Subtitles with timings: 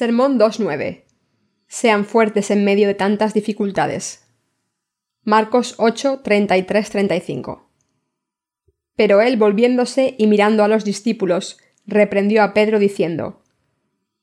[0.00, 1.04] Sermón 2.9.
[1.66, 4.24] Sean fuertes en medio de tantas dificultades.
[5.24, 7.70] Marcos 8, 35.
[8.96, 13.42] Pero él, volviéndose y mirando a los discípulos, reprendió a Pedro diciendo,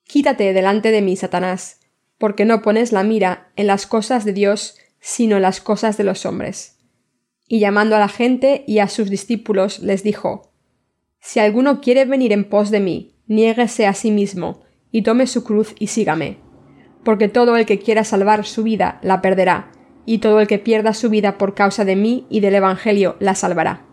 [0.02, 1.80] Quítate delante de mí, Satanás,
[2.18, 6.06] porque no pones la mira en las cosas de Dios, sino en las cosas de
[6.06, 6.80] los hombres.
[7.48, 10.52] Y llamando a la gente y a sus discípulos, les dijo,
[11.20, 15.44] Si alguno quiere venir en pos de mí, niéguese a sí mismo, y tome su
[15.44, 16.38] cruz y sígame.
[17.04, 19.72] Porque todo el que quiera salvar su vida la perderá,
[20.06, 23.36] y todo el que pierda su vida por causa de mí y del Evangelio la
[23.36, 23.86] salvará.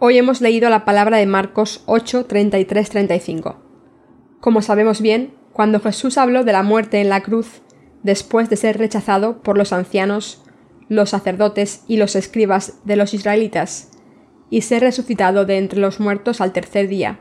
[0.00, 3.56] Hoy hemos leído la palabra de Marcos 8, 33, 35.
[4.40, 7.62] Como sabemos bien, cuando Jesús habló de la muerte en la cruz,
[8.02, 10.42] después de ser rechazado por los ancianos,
[10.88, 13.92] los sacerdotes y los escribas de los israelitas,
[14.50, 17.20] y ser resucitado de entre los muertos al tercer día,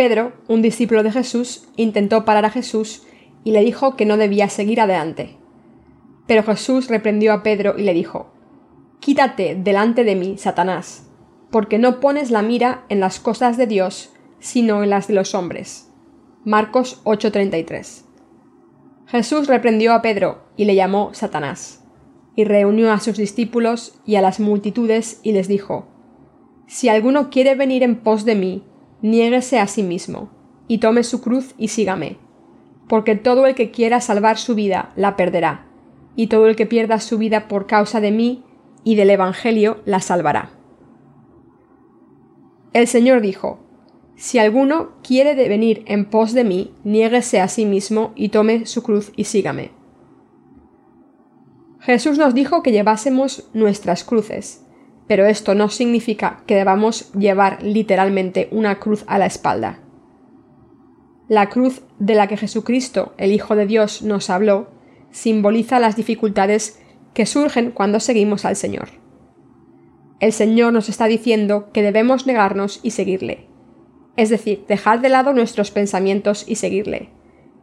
[0.00, 3.02] Pedro, un discípulo de Jesús, intentó parar a Jesús
[3.44, 5.36] y le dijo que no debía seguir adelante.
[6.26, 8.32] Pero Jesús reprendió a Pedro y le dijo,
[9.00, 11.06] Quítate delante de mí, Satanás,
[11.50, 15.34] porque no pones la mira en las cosas de Dios, sino en las de los
[15.34, 15.92] hombres.
[16.46, 18.06] Marcos 8:33.
[19.04, 21.84] Jesús reprendió a Pedro y le llamó Satanás,
[22.36, 25.88] y reunió a sus discípulos y a las multitudes y les dijo,
[26.66, 28.64] Si alguno quiere venir en pos de mí,
[29.02, 30.30] niéguese a sí mismo,
[30.68, 32.18] y tome su cruz y sígame.
[32.88, 35.66] Porque todo el que quiera salvar su vida la perderá,
[36.16, 38.44] y todo el que pierda su vida por causa de mí
[38.84, 40.50] y del Evangelio la salvará.
[42.72, 43.58] El Señor dijo,
[44.16, 48.82] Si alguno quiere venir en pos de mí, niéguese a sí mismo y tome su
[48.82, 49.72] cruz y sígame.
[51.80, 54.64] Jesús nos dijo que llevásemos nuestras cruces,
[55.10, 59.80] pero esto no significa que debamos llevar literalmente una cruz a la espalda.
[61.26, 64.70] La cruz de la que Jesucristo, el Hijo de Dios, nos habló,
[65.10, 66.78] simboliza las dificultades
[67.12, 68.90] que surgen cuando seguimos al Señor.
[70.20, 73.48] El Señor nos está diciendo que debemos negarnos y seguirle,
[74.16, 77.10] es decir, dejar de lado nuestros pensamientos y seguirle,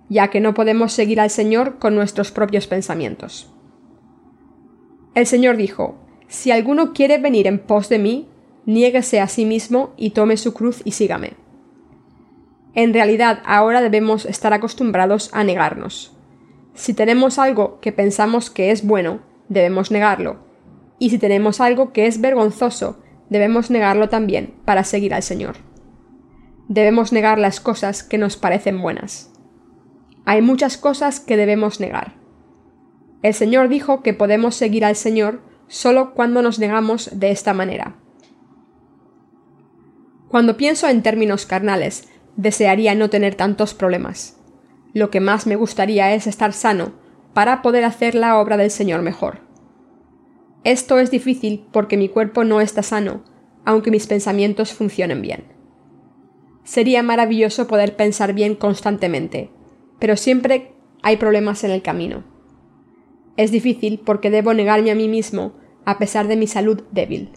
[0.09, 3.49] ya que no podemos seguir al Señor con nuestros propios pensamientos.
[5.15, 8.27] El Señor dijo, si alguno quiere venir en pos de mí,
[8.65, 11.33] niéguese a sí mismo y tome su cruz y sígame.
[12.73, 16.15] En realidad, ahora debemos estar acostumbrados a negarnos.
[16.73, 20.37] Si tenemos algo que pensamos que es bueno, debemos negarlo.
[20.99, 22.99] Y si tenemos algo que es vergonzoso,
[23.29, 25.55] debemos negarlo también para seguir al Señor.
[26.67, 29.31] Debemos negar las cosas que nos parecen buenas.
[30.25, 32.15] Hay muchas cosas que debemos negar.
[33.23, 37.95] El Señor dijo que podemos seguir al Señor solo cuando nos negamos de esta manera.
[40.29, 44.37] Cuando pienso en términos carnales, desearía no tener tantos problemas.
[44.93, 46.93] Lo que más me gustaría es estar sano
[47.33, 49.41] para poder hacer la obra del Señor mejor.
[50.63, 53.23] Esto es difícil porque mi cuerpo no está sano,
[53.63, 55.45] aunque mis pensamientos funcionen bien.
[56.63, 59.49] Sería maravilloso poder pensar bien constantemente,
[59.99, 60.73] pero siempre
[61.03, 62.23] hay problemas en el camino.
[63.37, 65.53] Es difícil porque debo negarme a mí mismo
[65.85, 67.29] a pesar de mi salud débil.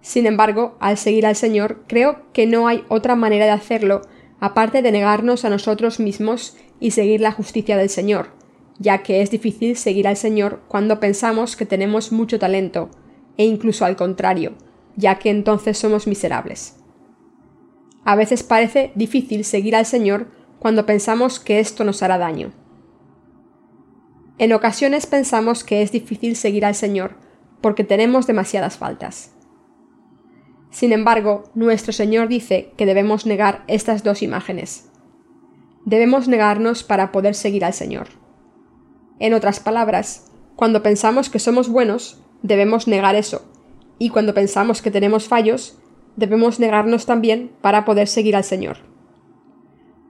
[0.00, 4.02] Sin embargo, al seguir al Señor, creo que no hay otra manera de hacerlo
[4.40, 8.30] aparte de negarnos a nosotros mismos y seguir la justicia del Señor,
[8.78, 12.90] ya que es difícil seguir al Señor cuando pensamos que tenemos mucho talento,
[13.36, 14.54] e incluso al contrario,
[14.96, 16.76] ya que entonces somos miserables.
[18.04, 20.28] A veces parece difícil seguir al Señor
[20.58, 22.52] cuando pensamos que esto nos hará daño.
[24.38, 27.16] En ocasiones pensamos que es difícil seguir al Señor
[27.60, 29.32] porque tenemos demasiadas faltas.
[30.70, 34.90] Sin embargo, nuestro Señor dice que debemos negar estas dos imágenes.
[35.84, 38.08] Debemos negarnos para poder seguir al Señor.
[39.18, 43.42] En otras palabras, cuando pensamos que somos buenos, debemos negar eso,
[43.98, 45.78] y cuando pensamos que tenemos fallos,
[46.14, 48.76] debemos negarnos también para poder seguir al Señor.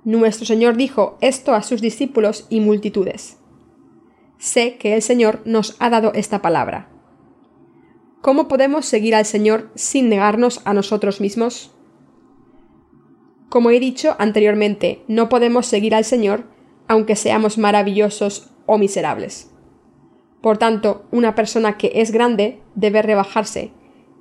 [0.05, 3.38] Nuestro Señor dijo esto a sus discípulos y multitudes
[4.39, 6.89] sé que el Señor nos ha dado esta palabra.
[8.21, 11.75] ¿Cómo podemos seguir al Señor sin negarnos a nosotros mismos?
[13.49, 16.45] Como he dicho anteriormente, no podemos seguir al Señor
[16.89, 19.51] aunque seamos maravillosos o miserables.
[20.41, 23.73] Por tanto, una persona que es grande debe rebajarse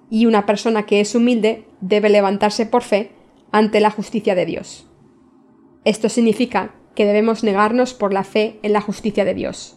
[0.10, 3.12] y una persona que es humilde debe levantarse por fe
[3.52, 4.88] ante la justicia de Dios.
[5.86, 9.77] Esto significa que debemos negarnos por la fe en la justicia de Dios.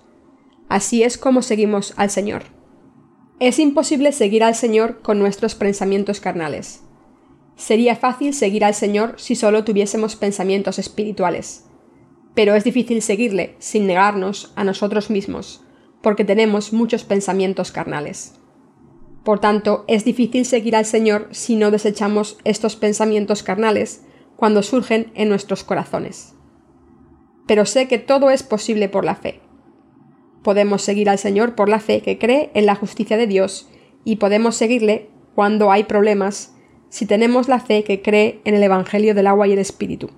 [0.70, 2.44] Así es como seguimos al Señor.
[3.40, 6.82] Es imposible seguir al Señor con nuestros pensamientos carnales.
[7.56, 11.64] Sería fácil seguir al Señor si solo tuviésemos pensamientos espirituales.
[12.36, 15.64] Pero es difícil seguirle sin negarnos a nosotros mismos,
[16.02, 18.34] porque tenemos muchos pensamientos carnales.
[19.24, 24.02] Por tanto, es difícil seguir al Señor si no desechamos estos pensamientos carnales
[24.36, 26.34] cuando surgen en nuestros corazones.
[27.48, 29.40] Pero sé que todo es posible por la fe.
[30.42, 33.68] Podemos seguir al Señor por la fe que cree en la justicia de Dios
[34.04, 36.54] y podemos seguirle cuando hay problemas
[36.88, 40.10] si tenemos la fe que cree en el Evangelio del agua y el Espíritu.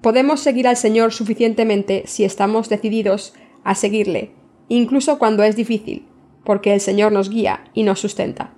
[0.00, 3.34] Podemos seguir al Señor suficientemente si estamos decididos
[3.64, 4.32] a seguirle,
[4.68, 6.08] incluso cuando es difícil,
[6.44, 8.54] porque el Señor nos guía y nos sustenta.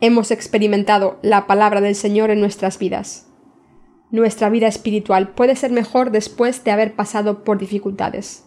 [0.00, 3.28] Hemos experimentado la palabra del Señor en nuestras vidas.
[4.10, 8.44] Nuestra vida espiritual puede ser mejor después de haber pasado por dificultades.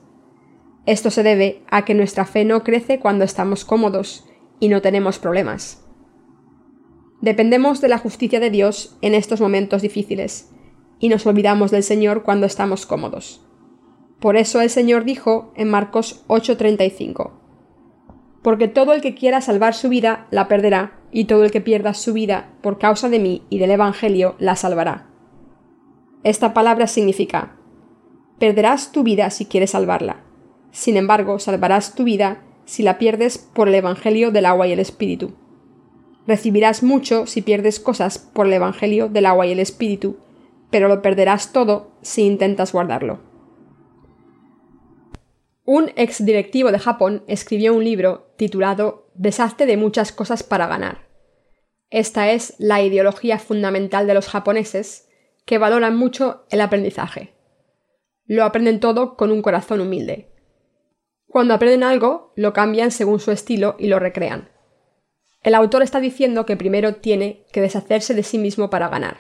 [0.88, 4.26] Esto se debe a que nuestra fe no crece cuando estamos cómodos
[4.62, 5.86] y no tenemos problemas.
[7.20, 10.50] Dependemos de la justicia de Dios en estos momentos difíciles,
[11.00, 13.46] y nos olvidamos del Señor cuando estamos cómodos.
[14.22, 17.34] Por eso el Señor dijo en Marcos 8:35,
[18.42, 21.94] Porque todo el que quiera salvar su vida la perderá, y todo el que pierda
[21.96, 25.10] su vida por causa de mí y del Evangelio la salvará.
[26.24, 27.58] Esta palabra significa,
[28.40, 30.27] perderás tu vida si quieres salvarla.
[30.72, 34.80] Sin embargo, salvarás tu vida si la pierdes por el Evangelio del agua y el
[34.80, 35.34] Espíritu.
[36.28, 40.18] Recibirás mucho si pierdes cosas por el Evangelio del agua y el Espíritu,
[40.70, 43.20] pero lo perderás todo si intentas guardarlo.
[45.64, 51.08] Un exdirectivo de Japón escribió un libro titulado Deshazte de muchas cosas para ganar.
[51.90, 55.10] Esta es la ideología fundamental de los japoneses,
[55.46, 57.34] que valoran mucho el aprendizaje.
[58.26, 60.30] Lo aprenden todo con un corazón humilde.
[61.28, 64.50] Cuando aprenden algo, lo cambian según su estilo y lo recrean.
[65.44, 69.18] El autor está diciendo que primero tiene que deshacerse de sí mismo para ganar.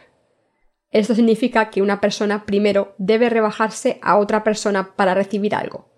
[0.89, 5.89] Esto significa que una persona primero debe rebajarse a otra persona para recibir algo.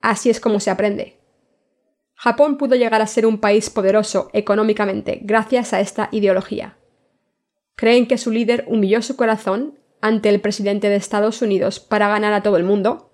[0.00, 1.20] Así es como se aprende.
[2.14, 6.78] Japón pudo llegar a ser un país poderoso económicamente gracias a esta ideología.
[7.74, 12.32] ¿Creen que su líder humilló su corazón ante el presidente de Estados Unidos para ganar
[12.32, 13.11] a todo el mundo?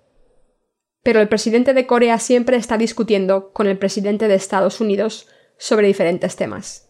[1.03, 5.87] Pero el presidente de Corea siempre está discutiendo con el presidente de Estados Unidos sobre
[5.87, 6.89] diferentes temas.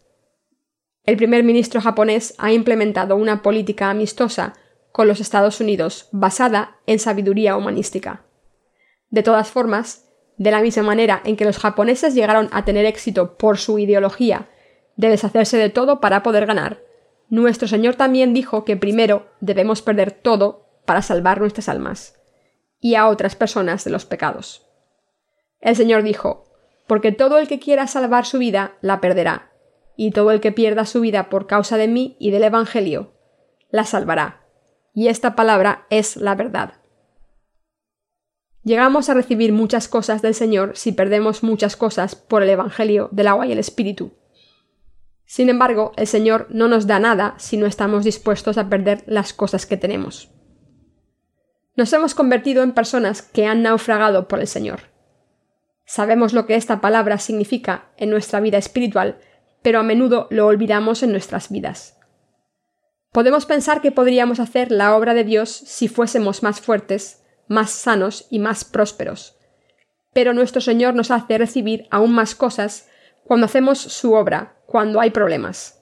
[1.03, 4.53] El primer ministro japonés ha implementado una política amistosa
[4.91, 8.25] con los Estados Unidos basada en sabiduría humanística.
[9.09, 10.05] De todas formas,
[10.37, 14.49] de la misma manera en que los japoneses llegaron a tener éxito por su ideología
[14.95, 16.81] de deshacerse de todo para poder ganar,
[17.29, 22.18] nuestro Señor también dijo que primero debemos perder todo para salvar nuestras almas
[22.79, 24.65] y a otras personas de los pecados.
[25.59, 26.45] El Señor dijo,
[26.87, 29.51] porque todo el que quiera salvar su vida la perderá,
[29.95, 33.13] y todo el que pierda su vida por causa de mí y del Evangelio
[33.69, 34.45] la salvará.
[34.93, 36.73] Y esta palabra es la verdad.
[38.63, 43.27] Llegamos a recibir muchas cosas del Señor si perdemos muchas cosas por el Evangelio del
[43.27, 44.13] agua y el Espíritu.
[45.25, 49.31] Sin embargo, el Señor no nos da nada si no estamos dispuestos a perder las
[49.33, 50.29] cosas que tenemos.
[51.79, 54.81] Nos hemos convertido en personas que han naufragado por el Señor.
[55.85, 59.17] Sabemos lo que esta palabra significa en nuestra vida espiritual,
[59.61, 61.97] pero a menudo lo olvidamos en nuestras vidas.
[63.13, 68.27] Podemos pensar que podríamos hacer la obra de Dios si fuésemos más fuertes, más sanos
[68.29, 69.37] y más prósperos.
[70.11, 72.89] Pero nuestro Señor nos hace recibir aún más cosas
[73.23, 75.81] cuando hacemos su obra, cuando hay problemas.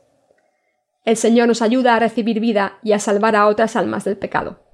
[1.06, 4.67] El Señor nos ayuda a recibir vida y a salvar a otras almas del pecado.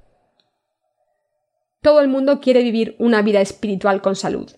[1.84, 4.50] Todo el mundo quiere vivir una vida espiritual con salud.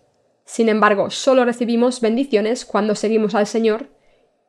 [0.45, 3.89] Sin embargo, solo recibimos bendiciones cuando seguimos al Señor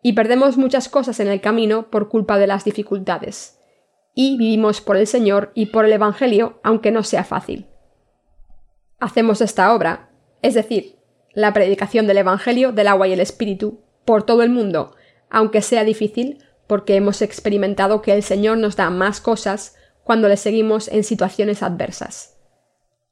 [0.02, 3.59] y perdemos muchas cosas en el camino por culpa de las dificultades.
[4.14, 7.66] Y vivimos por el Señor y por el Evangelio, aunque no sea fácil.
[9.00, 10.11] Hacemos esta obra,
[10.42, 10.97] es decir,
[11.33, 14.95] la predicación del Evangelio del agua y el Espíritu, por todo el mundo,
[15.30, 20.37] aunque sea difícil, porque hemos experimentado que el Señor nos da más cosas cuando le
[20.37, 22.36] seguimos en situaciones adversas.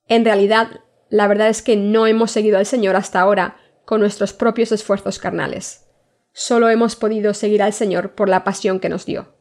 [0.08, 4.32] En realidad, la verdad es que no hemos seguido al Señor hasta ahora con nuestros
[4.32, 5.86] propios esfuerzos carnales.
[6.32, 9.34] Solo hemos podido seguir al Señor por la pasión que nos dio.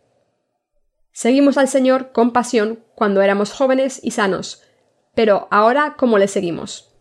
[1.11, 4.63] Seguimos al Señor con pasión cuando éramos jóvenes y sanos,
[5.15, 6.91] pero ahora ¿cómo le seguimos?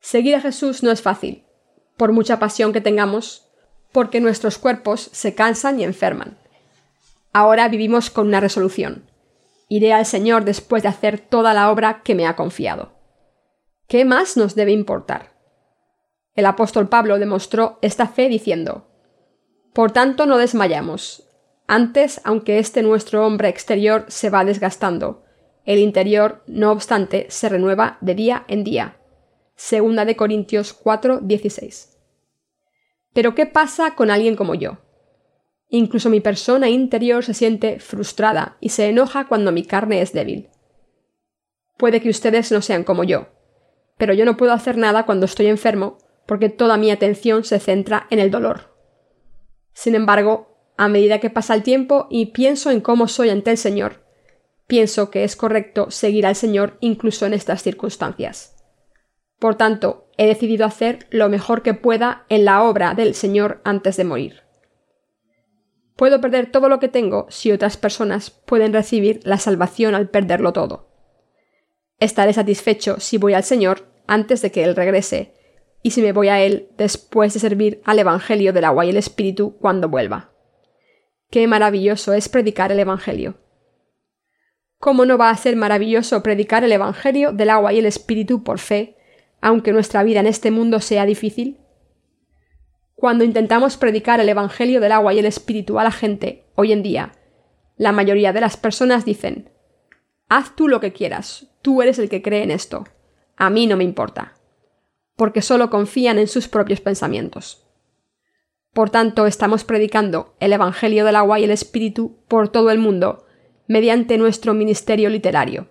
[0.00, 1.44] Seguir a Jesús no es fácil,
[1.96, 3.48] por mucha pasión que tengamos,
[3.92, 6.38] porque nuestros cuerpos se cansan y enferman.
[7.32, 9.10] Ahora vivimos con una resolución.
[9.68, 12.92] Iré al Señor después de hacer toda la obra que me ha confiado.
[13.88, 15.34] ¿Qué más nos debe importar?
[16.34, 18.88] El apóstol Pablo demostró esta fe diciendo,
[19.72, 21.26] Por tanto no desmayamos,
[21.68, 25.24] Antes, aunque este nuestro hombre exterior se va desgastando,
[25.64, 29.00] el interior, no obstante, se renueva de día en día.
[29.56, 31.98] Segunda de Corintios 4, 16.
[33.12, 34.78] Pero ¿qué pasa con alguien como yo?
[35.68, 40.48] Incluso mi persona interior se siente frustrada y se enoja cuando mi carne es débil.
[41.76, 43.28] Puede que ustedes no sean como yo,
[43.98, 48.06] pero yo no puedo hacer nada cuando estoy enfermo porque toda mi atención se centra
[48.10, 48.74] en el dolor.
[49.72, 53.58] Sin embargo, a medida que pasa el tiempo y pienso en cómo soy ante el
[53.58, 54.04] Señor,
[54.66, 58.56] pienso que es correcto seguir al Señor incluso en estas circunstancias.
[59.38, 63.96] Por tanto, he decidido hacer lo mejor que pueda en la obra del Señor antes
[63.96, 64.45] de morir.
[65.96, 70.52] Puedo perder todo lo que tengo si otras personas pueden recibir la salvación al perderlo
[70.52, 70.88] todo.
[71.98, 75.32] Estaré satisfecho si voy al Señor antes de que Él regrese,
[75.82, 78.98] y si me voy a Él después de servir al Evangelio del agua y el
[78.98, 80.32] Espíritu cuando vuelva.
[81.30, 83.38] Qué maravilloso es predicar el Evangelio.
[84.78, 88.58] ¿Cómo no va a ser maravilloso predicar el Evangelio del agua y el Espíritu por
[88.58, 88.96] fe,
[89.40, 91.58] aunque nuestra vida en este mundo sea difícil?
[92.96, 96.82] Cuando intentamos predicar el Evangelio del agua y el Espíritu a la gente, hoy en
[96.82, 97.12] día,
[97.76, 99.50] la mayoría de las personas dicen,
[100.30, 102.84] Haz tú lo que quieras, tú eres el que cree en esto,
[103.36, 104.32] a mí no me importa,
[105.14, 107.66] porque solo confían en sus propios pensamientos.
[108.72, 113.26] Por tanto, estamos predicando el Evangelio del agua y el Espíritu por todo el mundo,
[113.66, 115.68] mediante nuestro ministerio literario.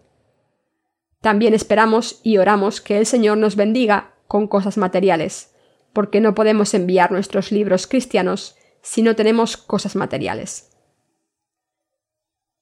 [1.21, 5.54] También esperamos y oramos que el Señor nos bendiga con cosas materiales,
[5.95, 10.69] porque no podemos enviar nuestros libros cristianos si no tenemos cosas materiales.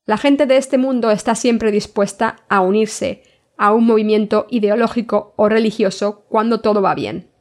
[0.05, 3.23] La gente de este mundo está siempre dispuesta a unirse
[3.57, 7.31] a un movimiento ideológico o religioso cuando todo va bien,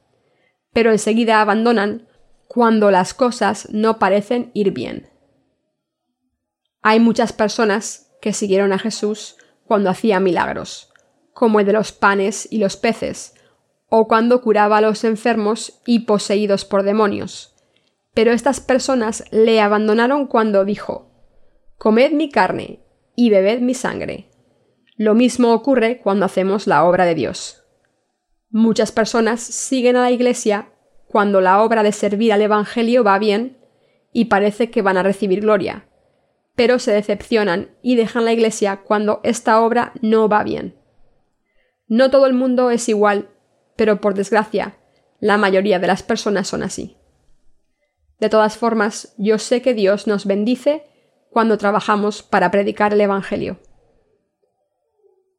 [0.73, 2.07] pero enseguida abandonan
[2.47, 5.11] cuando las cosas no parecen ir bien.
[6.81, 10.91] Hay muchas personas que siguieron a Jesús cuando hacía milagros,
[11.33, 13.35] como el de los panes y los peces,
[13.95, 17.53] o cuando curaba a los enfermos y poseídos por demonios.
[18.15, 21.11] Pero estas personas le abandonaron cuando dijo
[21.77, 22.79] Comed mi carne
[23.15, 24.31] y bebed mi sangre.
[24.97, 27.65] Lo mismo ocurre cuando hacemos la obra de Dios.
[28.49, 30.69] Muchas personas siguen a la Iglesia
[31.05, 33.59] cuando la obra de servir al Evangelio va bien
[34.11, 35.87] y parece que van a recibir gloria,
[36.55, 40.79] pero se decepcionan y dejan la Iglesia cuando esta obra no va bien.
[41.87, 43.29] No todo el mundo es igual
[43.83, 44.77] pero por desgracia,
[45.19, 46.95] la mayoría de las personas son así.
[48.17, 50.85] De todas formas, yo sé que Dios nos bendice
[51.29, 53.59] cuando trabajamos para predicar el Evangelio.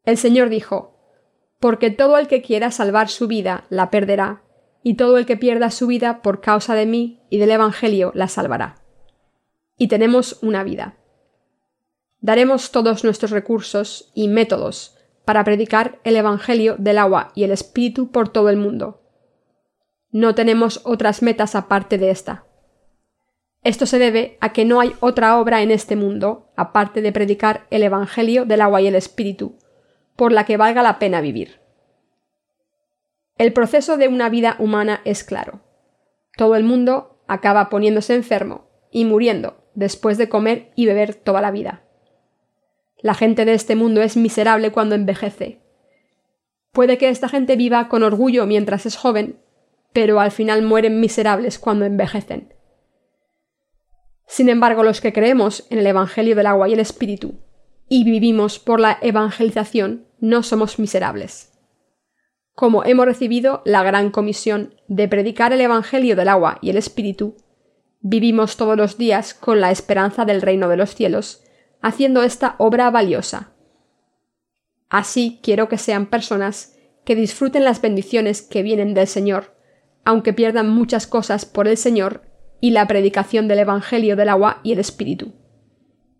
[0.04, 0.94] El Señor dijo,
[1.58, 4.42] Porque todo el que quiera salvar su vida la perderá,
[4.82, 8.28] y todo el que pierda su vida por causa de mí y del Evangelio la
[8.28, 8.82] salvará.
[9.78, 10.98] Y tenemos una vida.
[12.20, 14.93] Daremos todos nuestros recursos y métodos
[15.24, 19.00] para predicar el Evangelio del agua y el Espíritu por todo el mundo.
[20.10, 22.44] No tenemos otras metas aparte de esta.
[23.62, 27.66] Esto se debe a que no hay otra obra en este mundo, aparte de predicar
[27.70, 29.58] el Evangelio del agua y el Espíritu,
[30.16, 31.60] por la que valga la pena vivir.
[33.36, 35.62] El proceso de una vida humana es claro.
[36.36, 41.50] Todo el mundo acaba poniéndose enfermo y muriendo después de comer y beber toda la
[41.50, 41.83] vida.
[43.04, 45.60] La gente de este mundo es miserable cuando envejece.
[46.72, 49.38] Puede que esta gente viva con orgullo mientras es joven,
[49.92, 52.54] pero al final mueren miserables cuando envejecen.
[54.26, 57.34] Sin embargo, los que creemos en el Evangelio del agua y el Espíritu
[57.90, 61.52] y vivimos por la evangelización, no somos miserables.
[62.54, 67.36] Como hemos recibido la gran comisión de predicar el Evangelio del agua y el Espíritu,
[68.00, 71.43] vivimos todos los días con la esperanza del reino de los cielos
[71.84, 73.52] haciendo esta obra valiosa.
[74.88, 79.54] Así quiero que sean personas que disfruten las bendiciones que vienen del Señor,
[80.02, 82.22] aunque pierdan muchas cosas por el Señor
[82.58, 85.34] y la predicación del Evangelio del agua y el Espíritu.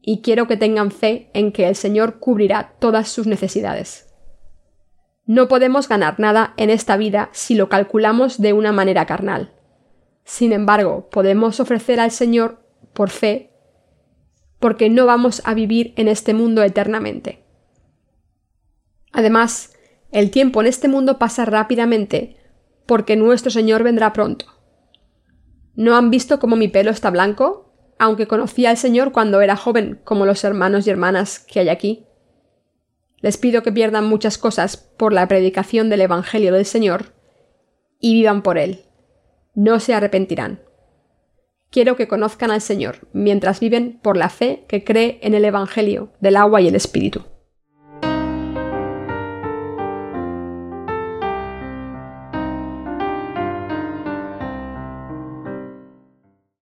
[0.02, 4.12] Y quiero que tengan fe en que el Señor cubrirá todas sus necesidades.
[5.25, 9.54] No podemos ganar nada en esta vida si lo calculamos de una manera carnal.
[10.25, 13.54] Sin embargo, podemos ofrecer al Señor, por fe,
[14.64, 17.44] porque no vamos a vivir en este mundo eternamente.
[19.12, 19.75] Además,
[20.11, 22.38] el tiempo en este mundo pasa rápidamente,
[22.87, 24.47] porque nuestro Señor vendrá pronto.
[25.75, 27.75] ¿No han visto cómo mi pelo está blanco?
[27.99, 32.06] Aunque conocí al Señor cuando era joven, como los hermanos y hermanas que hay aquí.
[33.21, 37.12] Les pido que pierdan muchas cosas por la predicación del Evangelio del Señor
[38.00, 38.87] y vivan por él.
[39.54, 40.62] No se arrepentirán.
[41.75, 46.09] Quiero que conozcan al Señor, mientras viven por la fe que cree en el Evangelio
[46.21, 47.25] del agua y el Espíritu.